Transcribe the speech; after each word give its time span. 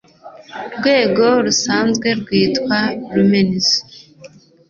rwego 0.75 1.25
rusanzwe 1.45 2.07
rwitwa 2.19 2.79
lumens 3.15 3.67